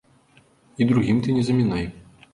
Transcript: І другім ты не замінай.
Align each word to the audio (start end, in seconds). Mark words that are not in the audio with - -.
І 0.79 0.87
другім 0.93 1.19
ты 1.27 1.37
не 1.39 1.43
замінай. 1.51 1.85